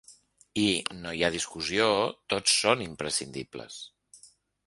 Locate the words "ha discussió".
1.27-1.89